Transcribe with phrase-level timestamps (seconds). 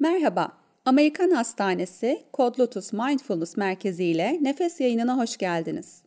[0.00, 0.52] Merhaba,
[0.84, 6.02] Amerikan Hastanesi Kod Lotus Mindfulness Merkezi ile Nefes yayınına hoş geldiniz.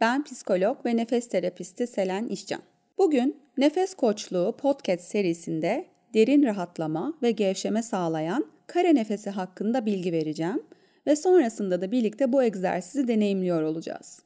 [0.00, 2.60] Ben psikolog ve nefes terapisti Selen İşcan.
[2.98, 10.62] Bugün Nefes Koçluğu podcast serisinde derin rahatlama ve gevşeme sağlayan kare nefesi hakkında bilgi vereceğim
[11.06, 14.22] ve sonrasında da birlikte bu egzersizi deneyimliyor olacağız.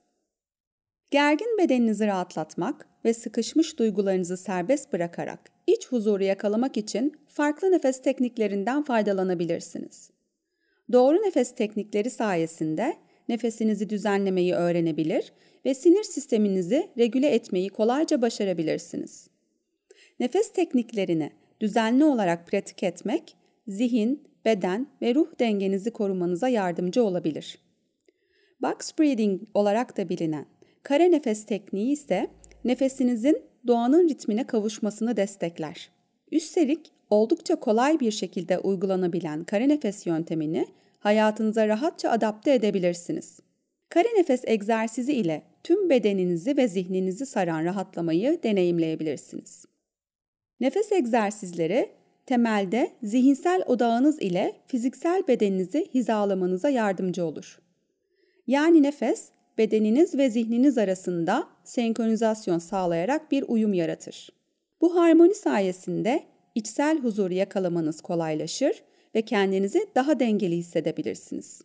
[1.11, 5.41] Gergin bedeninizi rahatlatmak ve sıkışmış duygularınızı serbest bırakarak
[5.73, 10.11] iç huzuru yakalamak için farklı nefes tekniklerinden faydalanabilirsiniz.
[10.93, 12.97] Doğru nefes teknikleri sayesinde
[13.29, 15.33] nefesinizi düzenlemeyi öğrenebilir
[15.65, 19.29] ve sinir sisteminizi regüle etmeyi kolayca başarabilirsiniz.
[20.21, 23.37] Nefes tekniklerini düzenli olarak pratik etmek,
[23.69, 27.59] zihin, beden ve ruh dengenizi korumanıza yardımcı olabilir.
[28.63, 30.47] Box breathing olarak da bilinen
[30.83, 32.31] kare nefes tekniği ise
[32.65, 35.91] nefesinizin doğanın ritmine kavuşmasını destekler.
[36.33, 40.67] Üstelik oldukça kolay bir şekilde uygulanabilen kare nefes yöntemini
[40.99, 43.41] hayatınıza rahatça adapte edebilirsiniz.
[43.89, 49.65] Kare nefes egzersizi ile tüm bedeninizi ve zihninizi saran rahatlamayı deneyimleyebilirsiniz.
[50.61, 51.91] Nefes egzersizleri
[52.27, 57.59] temelde zihinsel odağınız ile fiziksel bedeninizi hizalamanıza yardımcı olur.
[58.47, 64.29] Yani nefes bedeniniz ve zihniniz arasında senkronizasyon sağlayarak bir uyum yaratır.
[64.81, 66.23] Bu harmoni sayesinde
[66.55, 68.83] içsel huzuru yakalamanız kolaylaşır
[69.15, 71.63] ve kendinizi daha dengeli hissedebilirsiniz.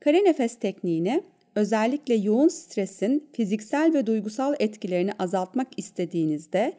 [0.00, 1.22] Kare nefes tekniğini
[1.54, 6.72] özellikle yoğun stresin fiziksel ve duygusal etkilerini azaltmak istediğinizde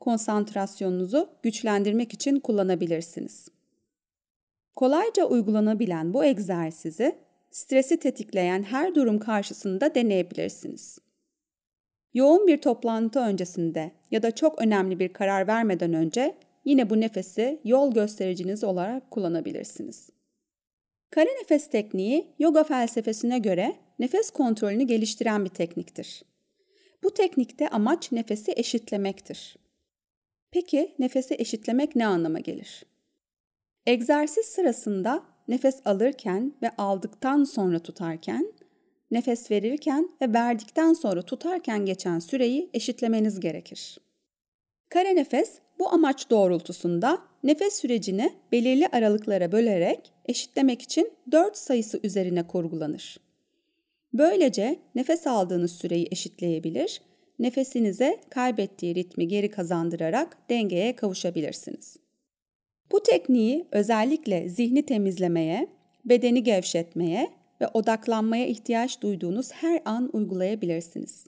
[0.00, 3.48] konsantrasyonunuzu güçlendirmek için kullanabilirsiniz.
[4.76, 7.23] Kolayca uygulanabilen bu egzersizi
[7.54, 10.98] stresi tetikleyen her durum karşısında deneyebilirsiniz.
[12.14, 17.60] Yoğun bir toplantı öncesinde ya da çok önemli bir karar vermeden önce yine bu nefesi
[17.64, 20.10] yol göstericiniz olarak kullanabilirsiniz.
[21.10, 26.22] Kare nefes tekniği yoga felsefesine göre nefes kontrolünü geliştiren bir tekniktir.
[27.02, 29.56] Bu teknikte amaç nefesi eşitlemektir.
[30.50, 32.84] Peki nefesi eşitlemek ne anlama gelir?
[33.86, 38.52] Egzersiz sırasında nefes alırken ve aldıktan sonra tutarken,
[39.10, 43.98] nefes verirken ve verdikten sonra tutarken geçen süreyi eşitlemeniz gerekir.
[44.88, 52.46] Kare nefes bu amaç doğrultusunda nefes sürecini belirli aralıklara bölerek eşitlemek için 4 sayısı üzerine
[52.46, 53.20] kurgulanır.
[54.12, 57.00] Böylece nefes aldığınız süreyi eşitleyebilir,
[57.38, 61.96] nefesinize kaybettiği ritmi geri kazandırarak dengeye kavuşabilirsiniz.
[62.92, 65.68] Bu tekniği özellikle zihni temizlemeye,
[66.04, 67.30] bedeni gevşetmeye
[67.60, 71.26] ve odaklanmaya ihtiyaç duyduğunuz her an uygulayabilirsiniz.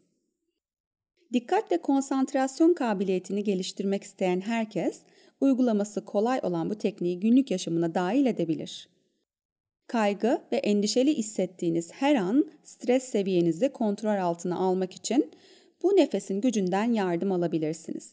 [1.33, 5.01] Dikkat ve konsantrasyon kabiliyetini geliştirmek isteyen herkes,
[5.41, 8.89] uygulaması kolay olan bu tekniği günlük yaşamına dahil edebilir.
[9.87, 15.31] Kaygı ve endişeli hissettiğiniz her an stres seviyenizi kontrol altına almak için
[15.83, 18.13] bu nefesin gücünden yardım alabilirsiniz.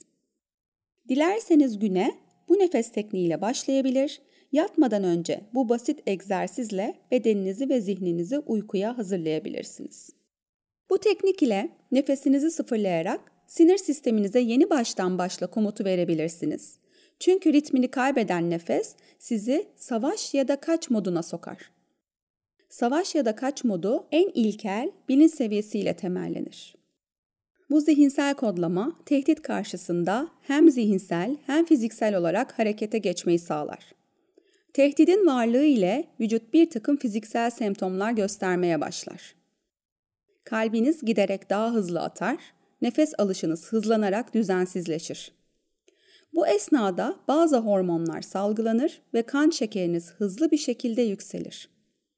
[1.09, 2.15] Dilerseniz güne
[2.49, 4.21] bu nefes tekniğiyle başlayabilir,
[4.51, 10.09] yatmadan önce bu basit egzersizle bedeninizi ve zihninizi uykuya hazırlayabilirsiniz.
[10.89, 16.77] Bu teknik ile nefesinizi sıfırlayarak sinir sisteminize yeni baştan başla komutu verebilirsiniz.
[17.19, 21.71] Çünkü ritmini kaybeden nefes sizi savaş ya da kaç moduna sokar.
[22.69, 26.82] Savaş ya da kaç modu en ilkel bilinç seviyesiyle temellenir.
[27.73, 33.79] Bu zihinsel kodlama tehdit karşısında hem zihinsel hem fiziksel olarak harekete geçmeyi sağlar.
[34.73, 39.35] Tehdidin varlığı ile vücut bir takım fiziksel semptomlar göstermeye başlar.
[40.43, 42.37] Kalbiniz giderek daha hızlı atar,
[42.81, 45.31] nefes alışınız hızlanarak düzensizleşir.
[46.33, 51.69] Bu esnada bazı hormonlar salgılanır ve kan şekeriniz hızlı bir şekilde yükselir.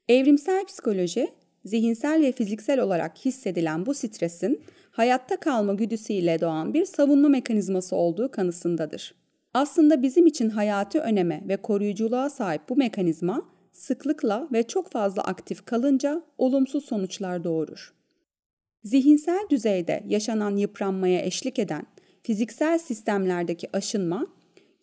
[0.10, 1.28] Evrimsel psikoloji,
[1.66, 4.62] zihinsel ve fiziksel olarak hissedilen bu stresin
[4.92, 9.16] hayatta kalma güdüsüyle doğan bir savunma mekanizması olduğu kanısındadır.
[9.54, 15.66] Aslında bizim için hayati öneme ve koruyuculuğa sahip bu mekanizma sıklıkla ve çok fazla aktif
[15.66, 17.94] kalınca olumsuz sonuçlar doğurur.
[18.84, 21.86] Zihinsel düzeyde yaşanan yıpranmaya eşlik eden
[22.24, 24.28] fiziksel sistemlerdeki aşınma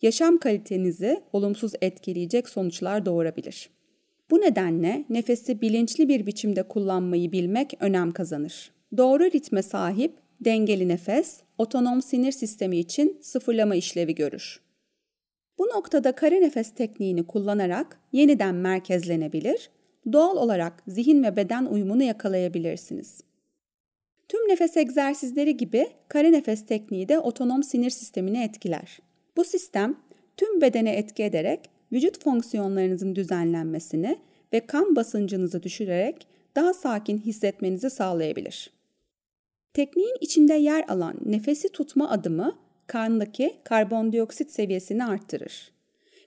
[0.01, 3.69] yaşam kalitenizi olumsuz etkileyecek sonuçlar doğurabilir.
[4.33, 8.71] Bu nedenle nefesi bilinçli bir biçimde kullanmayı bilmek önem kazanır.
[8.97, 14.61] Doğru ritme sahip dengeli nefes otonom sinir sistemi için sıfırlama işlevi görür.
[15.57, 19.69] Bu noktada kare nefes tekniğini kullanarak yeniden merkezlenebilir,
[20.11, 23.21] doğal olarak zihin ve beden uyumunu yakalayabilirsiniz.
[24.29, 28.99] Tüm nefes egzersizleri gibi kare nefes tekniği de otonom sinir sistemini etkiler.
[29.37, 29.97] Bu sistem
[30.37, 34.17] tüm bedene etki ederek vücut fonksiyonlarınızın düzenlenmesini
[34.53, 38.69] ve kan basıncınızı düşürerek daha sakin hissetmenizi sağlayabilir.
[39.73, 42.57] Tekniğin içinde yer alan nefesi tutma adımı
[42.87, 45.71] kandaki karbondioksit seviyesini arttırır.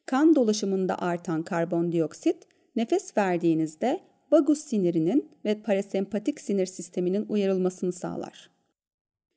[0.07, 2.37] Kan dolaşımında artan karbondioksit
[2.77, 4.01] nefes verdiğinizde
[4.33, 8.51] vagus sinirinin ve parasempatik sinir sisteminin uyarılmasını sağlar.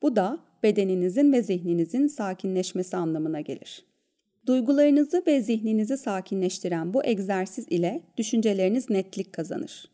[0.01, 3.88] Bu da bedeninizin ve zihninizin sakinleşmesi anlamına gelir.
[4.45, 9.91] Duygularınızı ve zihninizi sakinleştiren bu egzersiz ile düşünceleriniz netlik kazanır.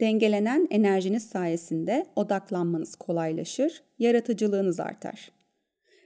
[0.00, 5.32] Dengelenen enerjiniz sayesinde odaklanmanız kolaylaşır, yaratıcılığınız artar.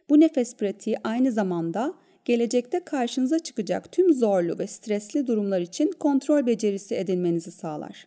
[0.09, 1.95] Bu nefes pratiği aynı zamanda
[2.25, 8.07] gelecekte karşınıza çıkacak tüm zorlu ve stresli durumlar için kontrol becerisi edinmenizi sağlar.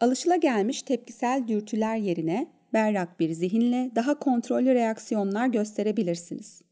[0.00, 6.65] Alışılagelmiş tepkisel dürtüler yerine berrak bir zihinle daha kontrollü reaksiyonlar gösterebilirsiniz.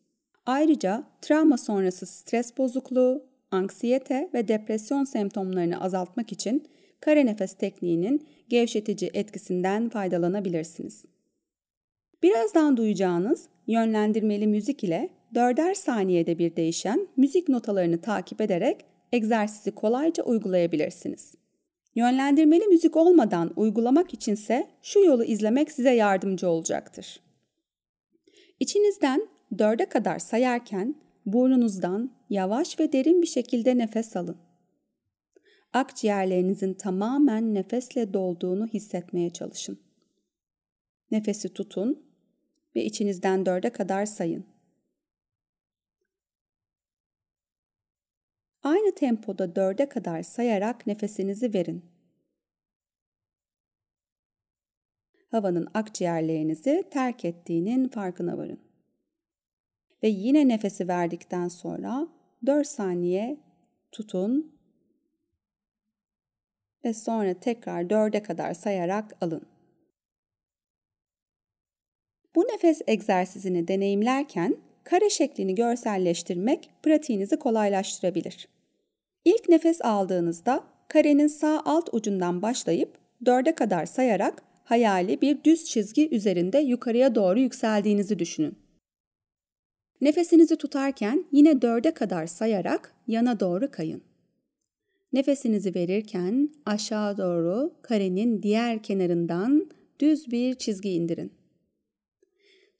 [0.46, 6.68] Ayrıca travma sonrası stres bozukluğu, anksiyete ve depresyon semptomlarını azaltmak için
[7.00, 11.04] kare nefes tekniğinin gevşetici etkisinden faydalanabilirsiniz.
[12.22, 20.24] Birazdan duyacağınız yönlendirmeli müzik ile dörder saniyede bir değişen müzik notalarını takip ederek egzersizi kolayca
[20.24, 21.34] uygulayabilirsiniz.
[21.94, 27.20] Yönlendirmeli müzik olmadan uygulamak içinse şu yolu izlemek size yardımcı olacaktır.
[28.60, 29.28] İçinizden
[29.58, 30.94] dörde kadar sayarken
[31.26, 34.36] burnunuzdan yavaş ve derin bir şekilde nefes alın.
[35.72, 39.80] Akciğerlerinizin tamamen nefesle dolduğunu hissetmeye çalışın.
[41.10, 42.06] Nefesi tutun
[42.76, 44.46] ve içinizden dörde kadar sayın.
[48.62, 51.84] Aynı tempoda dörde kadar sayarak nefesinizi verin.
[55.30, 58.63] Havanın akciğerlerinizi terk ettiğinin farkına varın.
[60.04, 62.08] Ve yine nefesi verdikten sonra
[62.46, 63.36] 4 saniye
[63.92, 64.52] tutun
[66.84, 69.42] ve sonra tekrar 4'e kadar sayarak alın.
[72.34, 78.48] Bu nefes egzersizini deneyimlerken kare şeklini görselleştirmek pratiğinizi kolaylaştırabilir.
[79.24, 86.16] İlk nefes aldığınızda karenin sağ alt ucundan başlayıp dörde kadar sayarak hayali bir düz çizgi
[86.16, 88.63] üzerinde yukarıya doğru yükseldiğinizi düşünün.
[90.00, 94.02] Nefesinizi tutarken yine dörde kadar sayarak yana doğru kayın.
[95.12, 99.70] Nefesinizi verirken aşağı doğru karenin diğer kenarından
[100.00, 101.32] düz bir çizgi indirin.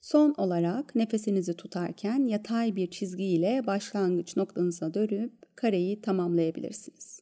[0.01, 7.19] Son olarak nefesinizi tutarken yatay bir çizgi ile başlangıç noktanıza dönüp kareyi tamamlayabilirsiniz.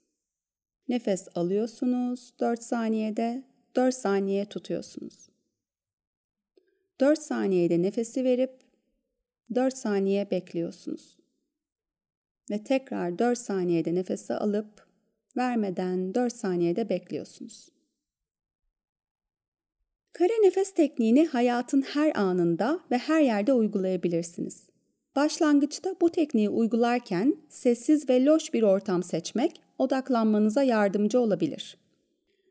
[0.87, 3.43] Nefes alıyorsunuz 4 saniyede,
[3.75, 5.29] 4 saniye tutuyorsunuz.
[6.99, 8.62] 4 saniyede nefesi verip
[9.55, 11.17] 4 saniye bekliyorsunuz.
[12.51, 14.87] Ve tekrar 4 saniyede nefesi alıp
[15.37, 17.69] vermeden 4 saniyede bekliyorsunuz.
[20.13, 24.67] Kare nefes tekniğini hayatın her anında ve her yerde uygulayabilirsiniz.
[25.15, 31.77] Başlangıçta bu tekniği uygularken sessiz ve loş bir ortam seçmek odaklanmanıza yardımcı olabilir.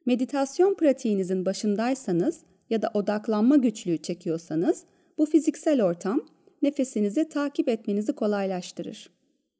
[0.06, 2.40] Meditasyon pratiğinizin başındaysanız
[2.70, 4.84] ya da odaklanma güçlüğü çekiyorsanız
[5.18, 6.20] bu fiziksel ortam
[6.62, 9.10] nefesinizi takip etmenizi kolaylaştırır.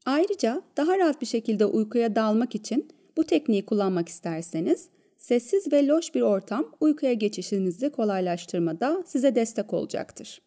[0.05, 6.15] Ayrıca daha rahat bir şekilde uykuya dalmak için bu tekniği kullanmak isterseniz sessiz ve loş
[6.15, 10.41] bir ortam uykuya geçişinizi kolaylaştırmada size destek olacaktır.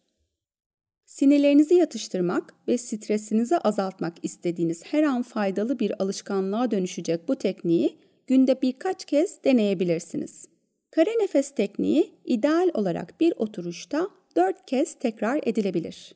[1.06, 7.96] Sinirlerinizi yatıştırmak ve stresinizi azaltmak istediğiniz her an faydalı bir alışkanlığa dönüşecek bu tekniği
[8.26, 10.48] günde birkaç kez deneyebilirsiniz.
[10.90, 16.14] Kare nefes tekniği ideal olarak bir oturuşta 4 kez tekrar edilebilir.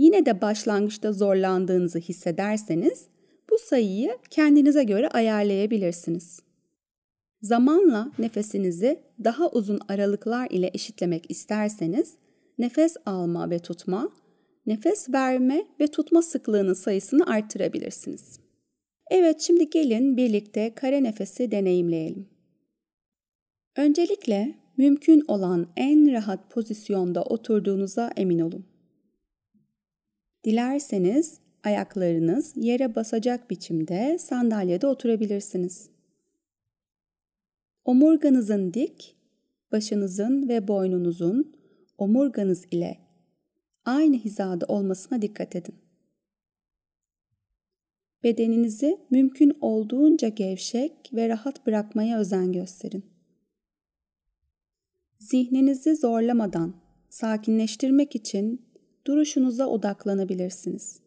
[0.00, 3.06] Yine de başlangıçta zorlandığınızı hissederseniz
[3.50, 6.40] bu sayıyı kendinize göre ayarlayabilirsiniz.
[7.42, 12.14] Zamanla nefesinizi daha uzun aralıklar ile eşitlemek isterseniz
[12.58, 14.12] nefes alma ve tutma,
[14.66, 18.40] nefes verme ve tutma sıklığının sayısını arttırabilirsiniz.
[19.10, 22.28] Evet şimdi gelin birlikte kare nefesi deneyimleyelim.
[23.76, 28.69] Öncelikle mümkün olan en rahat pozisyonda oturduğunuza emin olun.
[30.44, 35.90] Dilerseniz ayaklarınız yere basacak biçimde sandalyede oturabilirsiniz.
[37.84, 39.16] Omurganızın dik,
[39.72, 41.56] başınızın ve boynunuzun
[41.98, 42.98] omurganız ile
[43.84, 45.74] aynı hizada olmasına dikkat edin.
[48.22, 53.04] Bedeninizi mümkün olduğunca gevşek ve rahat bırakmaya özen gösterin.
[55.18, 56.74] Zihninizi zorlamadan
[57.10, 58.69] sakinleştirmek için
[59.10, 61.00] duruşunuza odaklanabilirsiniz.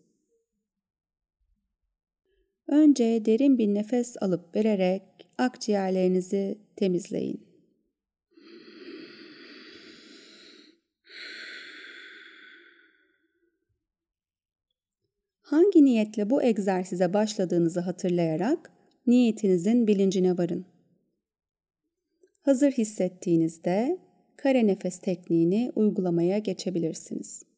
[2.67, 5.03] Önce derin bir nefes alıp vererek
[5.37, 7.47] akciğerlerinizi temizleyin.
[15.41, 18.71] Hangi niyetle bu egzersize başladığınızı hatırlayarak
[19.07, 20.65] niyetinizin bilincine varın.
[22.41, 23.97] Hazır hissettiğinizde
[24.37, 27.52] kare nefes tekniğini uygulamaya geçebilirsiniz.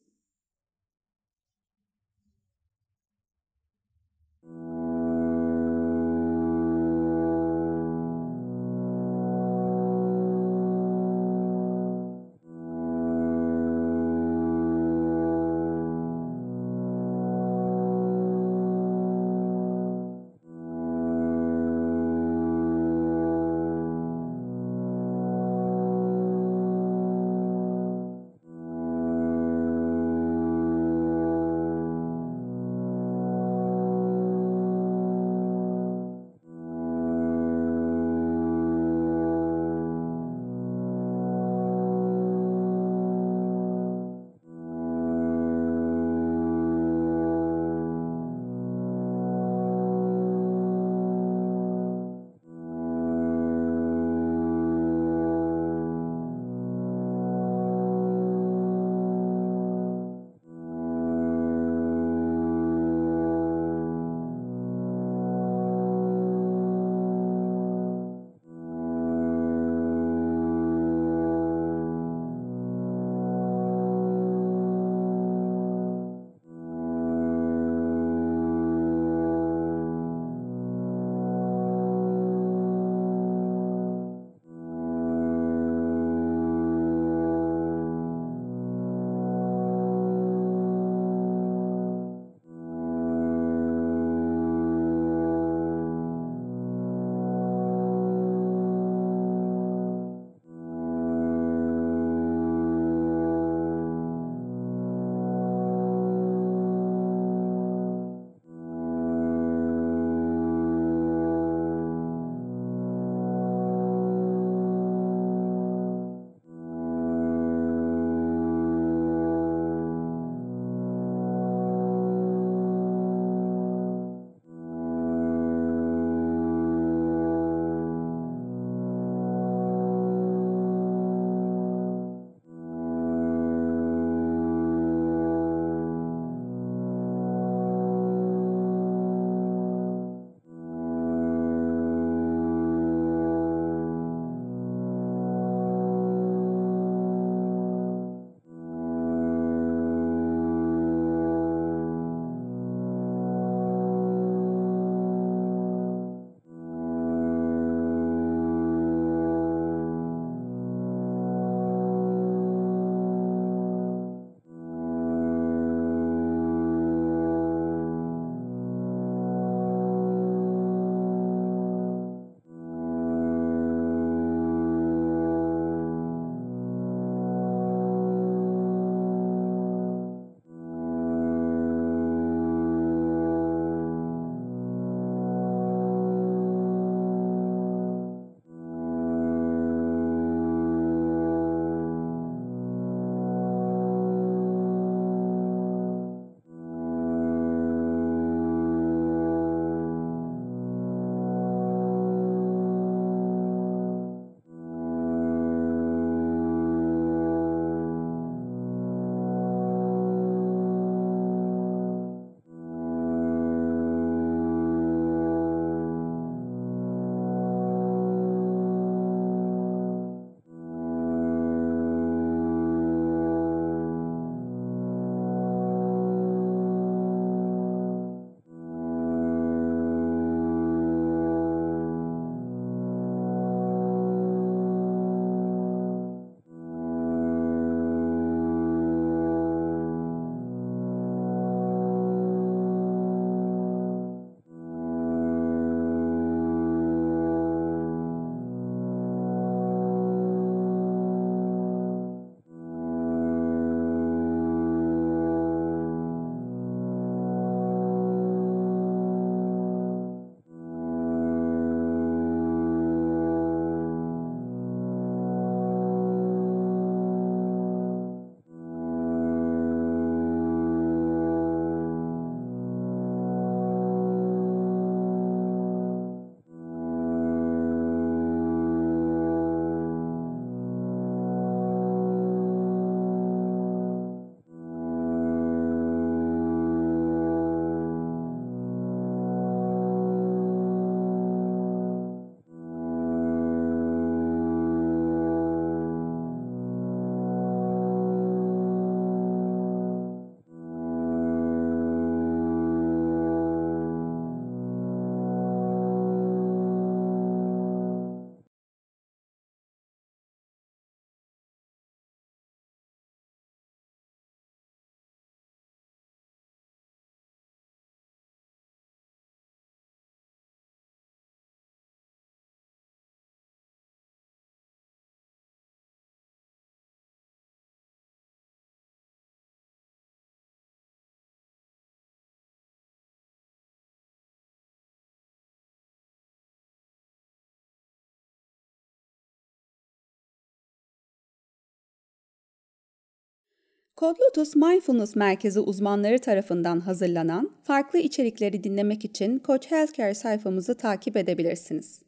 [344.00, 351.16] Code Lotus Mindfulness Merkezi uzmanları tarafından hazırlanan farklı içerikleri dinlemek için Koç Healthcare sayfamızı takip
[351.16, 352.05] edebilirsiniz.